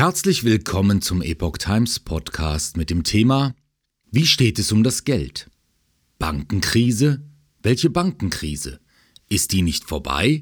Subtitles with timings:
[0.00, 3.54] Herzlich willkommen zum Epoch Times Podcast mit dem Thema
[4.10, 5.50] Wie steht es um das Geld?
[6.18, 7.22] Bankenkrise?
[7.62, 8.80] Welche Bankenkrise?
[9.28, 10.40] Ist die nicht vorbei?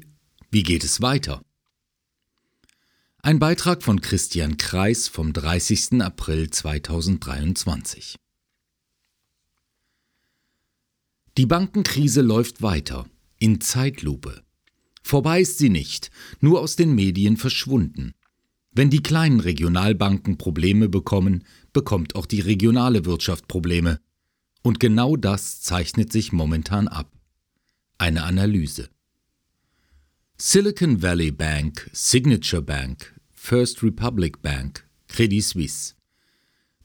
[0.49, 1.43] Wie geht es weiter?
[3.21, 6.01] Ein Beitrag von Christian Kreis vom 30.
[6.03, 8.15] April 2023.
[11.37, 14.41] Die Bankenkrise läuft weiter, in Zeitlupe.
[15.03, 18.13] Vorbei ist sie nicht, nur aus den Medien verschwunden.
[18.79, 23.99] Wenn die kleinen Regionalbanken Probleme bekommen, bekommt auch die regionale Wirtschaft Probleme.
[24.61, 27.11] Und genau das zeichnet sich momentan ab.
[27.97, 28.87] Eine Analyse.
[30.37, 35.95] Silicon Valley Bank, Signature Bank, First Republic Bank, Credit Suisse.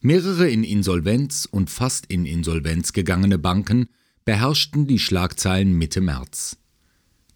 [0.01, 3.87] Mehrere in Insolvenz und fast in Insolvenz gegangene Banken
[4.25, 6.57] beherrschten die Schlagzeilen Mitte März.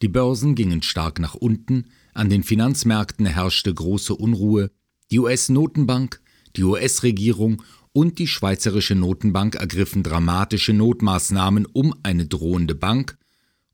[0.02, 4.70] Die Börsen gingen stark nach unten, an den Finanzmärkten herrschte große Unruhe,
[5.10, 6.20] die US-Notenbank,
[6.56, 7.62] die US-Regierung
[7.92, 13.18] und die Schweizerische Notenbank ergriffen dramatische Notmaßnahmen, um eine drohende Bank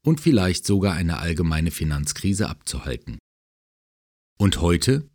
[0.02, 3.18] und vielleicht sogar eine allgemeine Finanzkrise abzuhalten.
[4.38, 5.08] Und heute?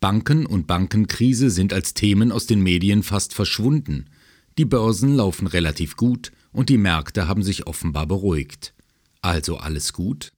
[0.00, 4.10] Banken und Bankenkrise sind als Themen aus den Medien fast verschwunden.
[4.58, 8.74] Die Börsen laufen relativ gut und die Märkte haben sich offenbar beruhigt.
[9.20, 10.32] Also alles gut?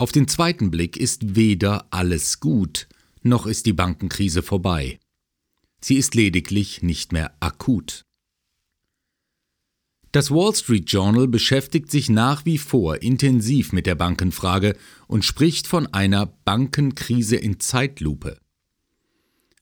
[0.00, 2.86] Auf den zweiten Blick ist weder alles gut,
[3.22, 5.00] noch ist die Bankenkrise vorbei.
[5.80, 8.04] Sie ist lediglich nicht mehr akut.
[10.12, 14.76] Das Wall Street Journal beschäftigt sich nach wie vor intensiv mit der Bankenfrage
[15.08, 18.38] und spricht von einer Bankenkrise in Zeitlupe.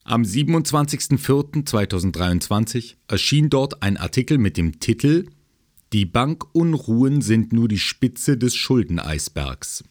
[0.05, 5.31] Am 27.04.2023 erschien dort ein Artikel mit dem Titel
[5.95, 9.83] Die Bankunruhen sind nur die Spitze des Schuldeneisbergs.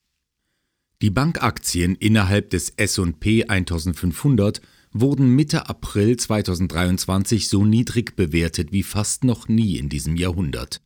[1.06, 4.60] Die Bankaktien innerhalb des SP 1500
[4.92, 10.82] wurden Mitte April 2023 so niedrig bewertet wie fast noch nie in diesem Jahrhundert.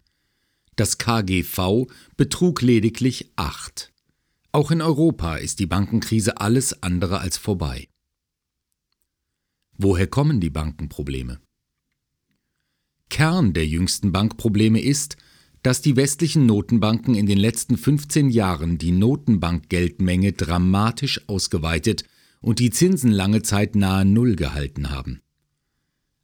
[0.75, 1.87] Das KGV
[2.17, 3.93] betrug lediglich 8.
[4.51, 7.87] Auch in Europa ist die Bankenkrise alles andere als vorbei.
[9.77, 11.39] Woher kommen die Bankenprobleme?
[13.09, 15.15] Kern der jüngsten Bankprobleme ist,
[15.63, 22.03] dass die westlichen Notenbanken in den letzten 15 Jahren die Notenbankgeldmenge dramatisch ausgeweitet
[22.41, 25.21] und die Zinsen lange Zeit nahe Null gehalten haben.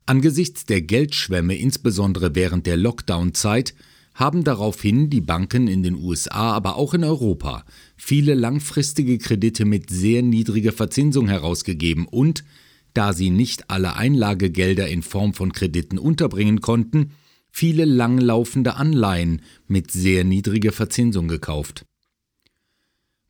[0.06, 3.74] Angesichts der Geldschwemme, insbesondere während der Lockdown-Zeit,
[4.14, 7.66] haben daraufhin die Banken in den USA, aber auch in Europa
[7.98, 12.46] viele langfristige Kredite mit sehr niedriger Verzinsung herausgegeben und,
[12.94, 17.12] da sie nicht alle Einlagegelder in Form von Krediten unterbringen konnten,
[17.58, 21.86] viele langlaufende Anleihen mit sehr niedriger Verzinsung gekauft.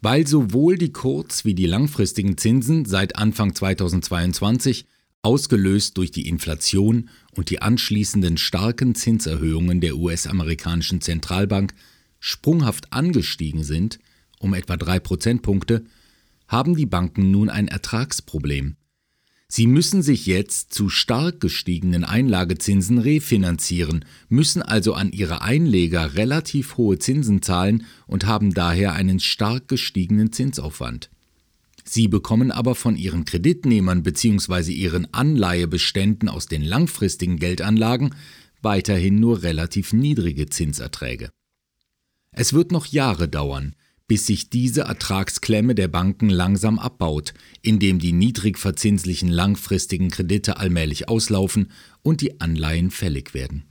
[0.01, 4.87] Weil sowohl die kurz- wie die langfristigen Zinsen seit Anfang 2022,
[5.21, 11.75] ausgelöst durch die Inflation und die anschließenden starken Zinserhöhungen der US-amerikanischen Zentralbank,
[12.19, 13.99] sprunghaft angestiegen sind,
[14.39, 15.85] um etwa drei Prozentpunkte,
[16.47, 18.75] haben die Banken nun ein Ertragsproblem.
[19.47, 26.77] Sie müssen sich jetzt zu stark gestiegenen Einlagezinsen refinanzieren, müssen also an ihre Einleger relativ
[26.77, 31.11] hohe Zinsen zahlen und haben daher einen stark gestiegenen Zinsaufwand.
[31.83, 34.71] Sie bekommen aber von ihren Kreditnehmern bzw.
[34.71, 38.15] ihren Anleihebeständen aus den langfristigen Geldanlagen
[38.63, 41.29] weiterhin nur relativ niedrige Zinserträge.
[42.31, 43.75] Es wird noch Jahre dauern,
[44.07, 51.09] bis sich diese Ertragsklemme der Banken langsam abbaut, indem die niedrig verzinslichen langfristigen Kredite allmählich
[51.09, 51.71] auslaufen
[52.03, 53.63] und die Anleihen fällig werden.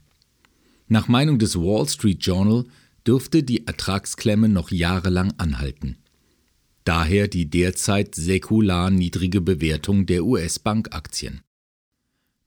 [0.87, 2.65] Nach Meinung des Wall Street Journal
[3.07, 5.97] dürfte die Ertragsklemme noch jahrelang anhalten.
[6.83, 11.41] Daher die derzeit säkular niedrige Bewertung der US-Bankaktien.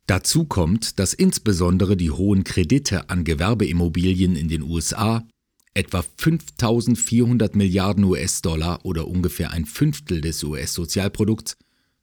[0.06, 5.26] Dazu kommt, dass insbesondere die hohen Kredite an Gewerbeimmobilien in den USA
[5.74, 11.56] etwa 5400 Milliarden US-Dollar oder ungefähr ein Fünftel des US-Sozialprodukts,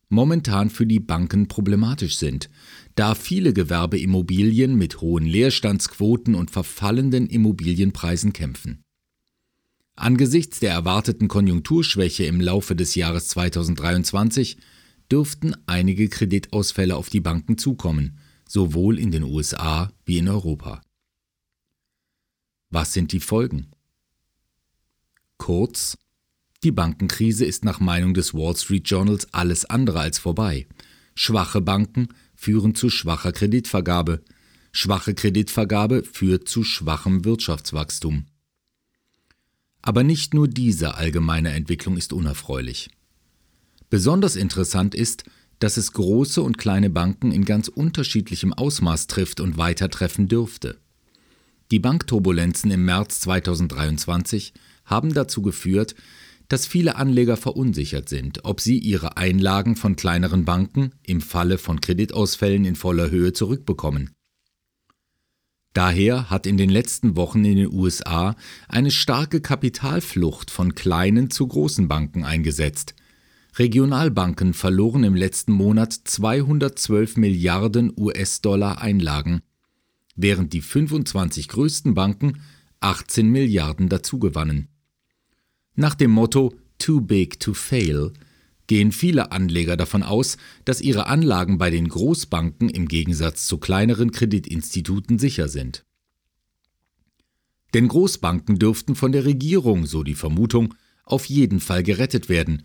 [0.09, 2.49] momentan für die Banken problematisch sind,
[2.95, 8.83] da viele Gewerbeimmobilien mit hohen Leerstandsquoten und verfallenden Immobilienpreisen kämpfen.
[9.95, 14.57] Angesichts der erwarteten Konjunkturschwäche im Laufe des Jahres 2023
[15.11, 20.81] dürften einige Kreditausfälle auf die Banken zukommen, sowohl in den USA wie in Europa.
[22.69, 23.71] Was sind die Folgen?
[25.37, 25.97] Kurz,
[26.63, 30.67] die Bankenkrise ist nach Meinung des Wall Street Journals alles andere als vorbei.
[31.13, 34.23] Schwache Banken führen zu schwacher Kreditvergabe.
[34.71, 38.25] Schwache Kreditvergabe führt zu schwachem Wirtschaftswachstum.
[39.81, 42.89] Aber nicht nur diese allgemeine Entwicklung ist unerfreulich.
[43.89, 45.23] Besonders interessant ist,
[45.59, 50.79] dass es große und kleine Banken in ganz unterschiedlichem Ausmaß trifft und weiter treffen dürfte.
[51.71, 54.53] Die Bankturbulenzen im März 2023
[54.85, 55.95] haben dazu geführt,
[56.47, 61.81] dass viele Anleger verunsichert sind, ob sie ihre Einlagen von kleineren Banken im Falle von
[61.81, 64.11] Kreditausfällen in voller Höhe zurückbekommen.
[65.73, 68.35] Daher hat in den letzten Wochen in den USA
[68.69, 72.95] eine starke Kapitalflucht von kleinen zu großen Banken eingesetzt.
[73.57, 79.41] Regionalbanken verloren im letzten Monat 212 Milliarden US-Dollar Einlagen,
[80.15, 82.41] während die 25 größten Banken
[82.79, 84.67] 18 Milliarden dazugewannen.
[85.75, 88.13] Nach dem Motto Too Big to Fail
[88.67, 94.11] gehen viele Anleger davon aus, dass ihre Anlagen bei den Großbanken im Gegensatz zu kleineren
[94.11, 95.85] Kreditinstituten sicher sind.
[97.73, 100.73] Denn Großbanken dürften von der Regierung, so die Vermutung,
[101.03, 102.63] auf jeden Fall gerettet werden,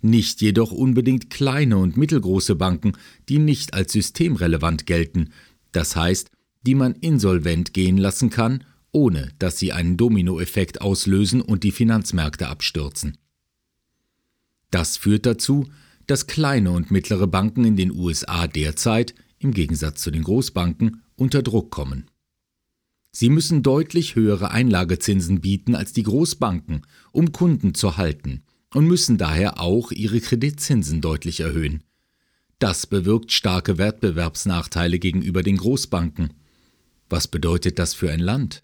[0.00, 2.92] nicht jedoch unbedingt kleine und mittelgroße Banken,
[3.28, 5.30] die nicht als systemrelevant gelten,
[5.72, 6.30] das heißt,
[6.66, 12.48] die man insolvent gehen lassen kann ohne dass sie einen Dominoeffekt auslösen und die Finanzmärkte
[12.48, 13.16] abstürzen.
[14.70, 15.66] Das führt dazu,
[16.06, 21.42] dass kleine und mittlere Banken in den USA derzeit, im Gegensatz zu den Großbanken, unter
[21.42, 22.08] Druck kommen.
[23.10, 28.42] Sie müssen deutlich höhere Einlagezinsen bieten als die Großbanken, um Kunden zu halten,
[28.74, 31.82] und müssen daher auch ihre Kreditzinsen deutlich erhöhen.
[32.58, 36.32] Das bewirkt starke Wettbewerbsnachteile gegenüber den Großbanken.
[37.12, 38.62] Was bedeutet das für ein Land?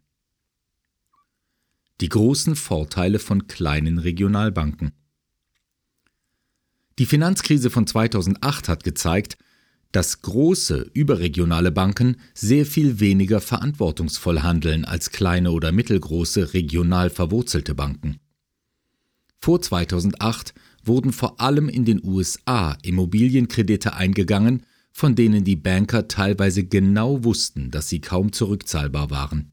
[2.01, 4.93] Die großen Vorteile von kleinen Regionalbanken.
[6.99, 9.37] Die Finanzkrise von 2008 hat gezeigt,
[9.93, 17.75] dass große überregionale Banken sehr viel weniger verantwortungsvoll handeln als kleine oder mittelgroße regional verwurzelte
[17.75, 18.19] Banken.
[19.39, 26.65] Vor 2008 wurden vor allem in den USA Immobilienkredite eingegangen, von denen die Banker teilweise
[26.65, 29.53] genau wussten, dass sie kaum zurückzahlbar waren.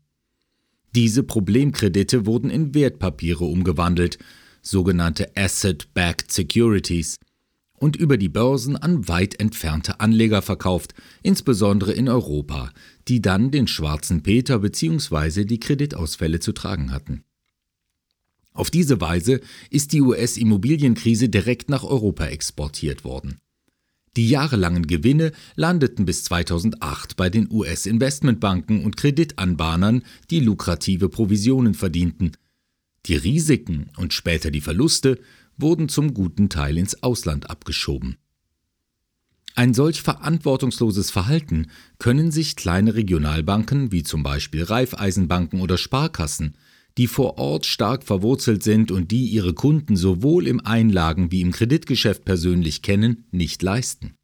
[0.96, 4.18] Diese Problemkredite wurden in Wertpapiere umgewandelt,
[4.62, 7.18] sogenannte Asset-Backed Securities,
[7.78, 12.72] und über die Börsen an weit entfernte Anleger verkauft, insbesondere in Europa,
[13.08, 15.44] die dann den schwarzen Peter bzw.
[15.44, 17.24] die Kreditausfälle zu tragen hatten.
[18.54, 23.38] Auf diese Weise ist die US-Immobilienkrise direkt nach Europa exportiert worden.
[24.18, 32.32] Die jahrelangen Gewinne landeten bis 2008 bei den US-Investmentbanken und Kreditanbahnern, die lukrative Provisionen verdienten.
[33.08, 35.20] Die Risiken und später die Verluste
[35.58, 38.18] wurden zum guten Teil ins Ausland abgeschoben.
[39.54, 41.68] Ein solch verantwortungsloses Verhalten
[41.98, 46.58] können sich kleine Regionalbanken wie zum Beispiel Raiffeisenbanken oder Sparkassen
[46.98, 51.52] die vor Ort stark verwurzelt sind und die ihre Kunden sowohl im Einlagen- wie im
[51.52, 54.16] Kreditgeschäft persönlich kennen, nicht leisten.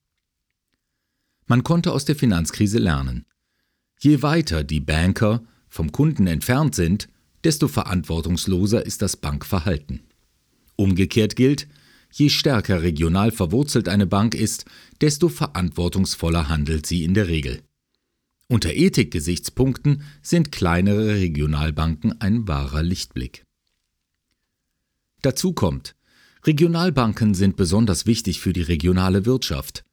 [1.47, 3.25] Man konnte aus der Finanzkrise lernen.
[4.00, 7.09] Je weiter die Banker vom Kunden entfernt sind,
[7.44, 10.01] desto verantwortungsloser ist das Bankverhalten.
[10.75, 11.67] Umgekehrt gilt,
[12.12, 14.65] je stärker regional verwurzelt eine Bank ist,
[15.01, 17.62] desto verantwortungsvoller handelt sie in der Regel.
[18.51, 23.45] Unter Ethikgesichtspunkten sind kleinere Regionalbanken ein wahrer Lichtblick.
[25.21, 25.95] Dazu kommt,
[26.44, 29.86] Regionalbanken sind besonders wichtig für die regionale Wirtschaft.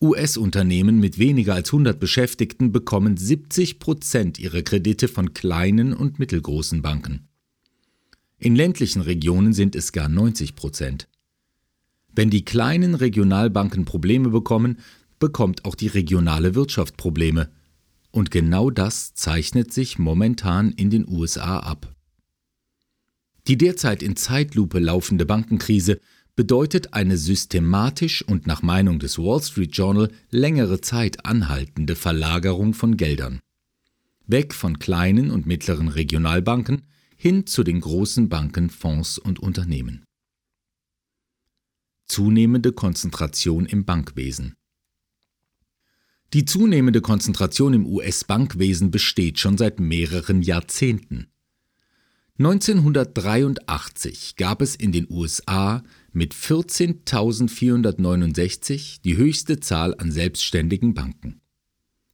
[0.00, 6.82] US-Unternehmen mit weniger als 100 Beschäftigten bekommen 70 Prozent ihrer Kredite von kleinen und mittelgroßen
[6.82, 7.26] Banken.
[8.38, 11.08] In ländlichen Regionen sind es gar 90 Prozent.
[12.14, 14.78] Wenn die kleinen Regionalbanken Probleme bekommen,
[15.18, 17.50] bekommt auch die regionale Wirtschaft Probleme–
[18.14, 21.92] und genau das zeichnet sich momentan in den USA ab.
[23.48, 26.00] Die derzeit in Zeitlupe laufende Bankenkrise
[26.36, 32.96] bedeutet eine systematisch und nach Meinung des Wall Street Journal längere Zeit anhaltende Verlagerung von
[32.96, 33.40] Geldern.
[34.26, 36.82] Weg von kleinen und mittleren Regionalbanken
[37.16, 40.04] hin zu den großen Banken, Fonds und Unternehmen.
[42.06, 44.54] Zunehmende Konzentration im Bankwesen.
[46.34, 51.28] Die zunehmende Konzentration im US-Bankwesen besteht schon seit mehreren Jahrzehnten.
[52.40, 61.40] 1983 gab es in den USA mit 14.469 die höchste Zahl an selbstständigen Banken.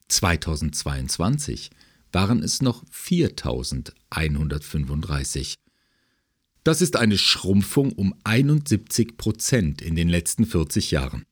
[0.09, 1.71] 2022
[2.13, 5.55] waren es noch 4.135.
[6.63, 11.25] Das ist eine Schrumpfung um 71 Prozent in den letzten 40 Jahren.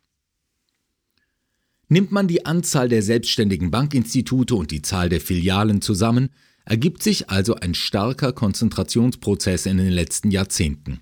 [1.90, 6.32] Nimmt man die Anzahl der selbstständigen Bankinstitute und die Zahl der Filialen zusammen,
[6.68, 11.02] ergibt sich also ein starker Konzentrationsprozess in den letzten Jahrzehnten.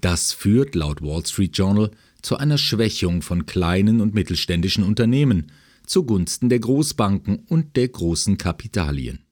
[0.00, 1.90] Das führt laut Wall Street Journal
[2.22, 5.52] zu einer Schwächung von kleinen und mittelständischen Unternehmen
[5.86, 9.24] zugunsten der Großbanken und der großen Kapitalien.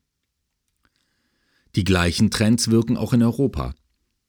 [1.74, 3.74] Die gleichen Trends wirken auch in Europa.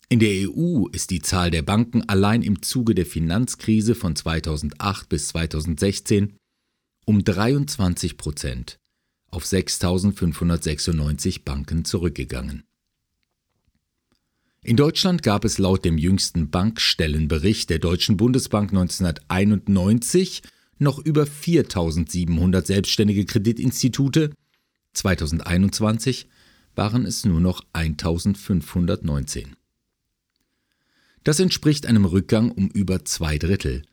[0.09, 5.09] In der EU ist die Zahl der Banken allein im Zuge der Finanzkrise von 2008
[5.09, 6.37] bis 2016
[7.05, 8.79] um 23 Prozent
[9.29, 12.63] auf 6.596 Banken zurückgegangen.
[14.63, 20.41] In Deutschland gab es laut dem jüngsten Bankstellenbericht der Deutschen Bundesbank 1991
[20.79, 24.31] noch über 4.700 selbstständige Kreditinstitute,
[24.93, 26.27] 2021
[26.75, 29.47] waren es nur noch 1.519.
[31.23, 33.83] Das entspricht einem Rückgang um über zwei Drittel.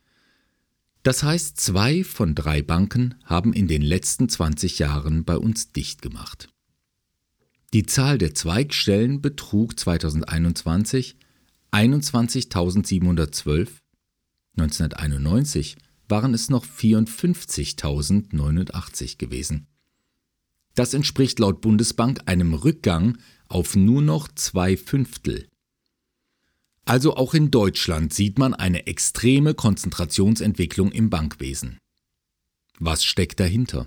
[1.05, 6.03] Das heißt, zwei von drei Banken haben in den letzten 20 Jahren bei uns dicht
[6.03, 6.49] gemacht.
[7.75, 11.17] Die Zahl der Zweigstellen betrug 2021
[11.73, 13.69] 21.712,
[14.57, 15.77] 1991
[16.09, 19.67] waren es noch 54.089 gewesen.
[20.75, 23.19] Das entspricht laut Bundesbank einem Rückgang
[23.49, 25.49] auf nur noch zwei Fünftel.
[26.85, 31.79] Also auch in Deutschland sieht man eine extreme Konzentrationsentwicklung im Bankwesen.
[32.79, 33.87] Was steckt dahinter?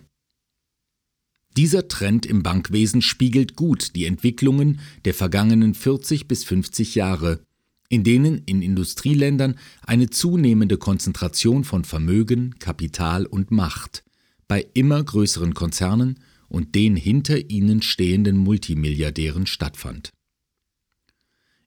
[1.55, 7.41] Dieser Trend im Bankwesen spiegelt gut die Entwicklungen der vergangenen 40 bis 50 Jahre,
[7.89, 14.03] in denen in Industrieländern eine zunehmende Konzentration von Vermögen, Kapital und Macht
[14.47, 20.11] bei immer größeren Konzernen und den hinter ihnen stehenden Multimilliardären stattfand.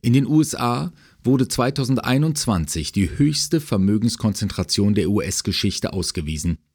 [0.03, 6.59] In den USA wurde 2021 die höchste Vermögenskonzentration der US-Geschichte ausgewiesen–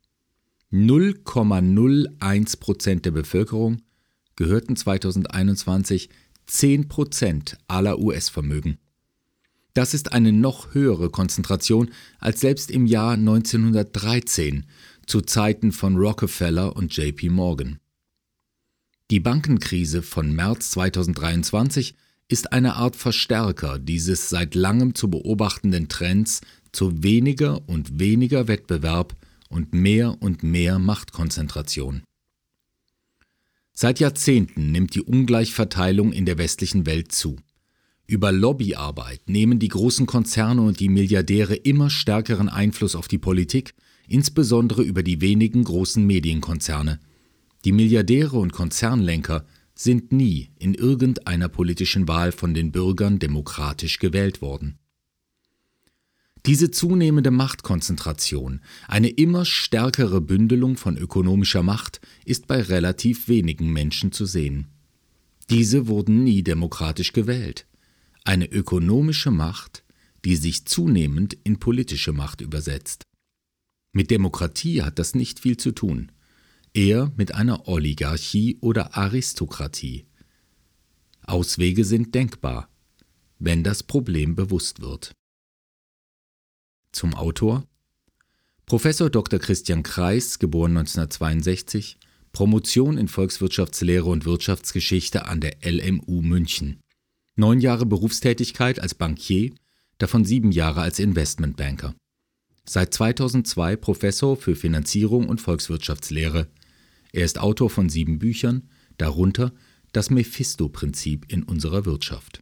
[0.72, 3.82] 0,01 Prozent der Bevölkerung
[4.36, 6.10] gehörten 2021
[6.48, 8.78] 10 Prozent aller US-Vermögen.
[9.74, 14.66] Das ist eine noch höhere Konzentration als selbst im Jahr 1913
[15.06, 17.80] zu Zeiten von Rockefeller und JP Morgan.
[19.12, 21.96] Die Bankenkrise von März 2023
[22.28, 26.42] ist eine Art Verstärker dieses seit langem zu beobachtenden Trends
[26.72, 29.16] zu weniger und weniger Wettbewerb
[29.50, 32.04] und mehr und mehr Machtkonzentration.
[33.74, 37.38] Seit Jahrzehnten nimmt die Ungleichverteilung in der westlichen Welt zu.
[38.08, 43.74] Über Lobbyarbeit nehmen die großen Konzerne und die Milliardäre immer stärkeren Einfluss auf die Politik,
[44.08, 47.00] insbesondere über die wenigen großen Medienkonzerne.
[47.66, 54.42] Die Milliardäre und Konzernlenker sind nie in irgendeiner politischen Wahl von den Bürgern demokratisch gewählt
[54.42, 54.80] worden.
[56.46, 64.12] Diese zunehmende Machtkonzentration, eine immer stärkere Bündelung von ökonomischer Macht, ist bei relativ wenigen Menschen
[64.12, 64.68] zu sehen.
[65.50, 67.68] Diese wurden nie demokratisch gewählt.
[68.24, 69.84] Eine ökonomische Macht,
[70.24, 73.04] die sich zunehmend in politische Macht übersetzt.
[73.92, 76.12] Mit Demokratie hat das nicht viel zu tun,
[76.76, 80.06] eher mit einer Oligarchie oder Aristokratie.
[81.24, 82.70] Auswege sind denkbar,
[83.40, 85.14] wenn das Problem bewusst wird.
[86.92, 87.68] Zum Autor
[88.66, 89.40] Professor Dr.
[89.40, 91.98] Christian Kreis, geboren 1962,
[92.32, 96.80] Promotion in Volkswirtschaftslehre und Wirtschaftsgeschichte an der LMU München.
[97.36, 99.54] Neun Jahre Berufstätigkeit als Bankier,
[100.00, 101.96] davon sieben Jahre als Investmentbanker.
[102.68, 106.48] Seit 2002 Professor für Finanzierung und Volkswirtschaftslehre.
[107.16, 108.64] Er ist Autor von sieben Büchern,
[108.98, 109.54] darunter
[109.94, 112.42] Das Mephisto-Prinzip in unserer Wirtschaft.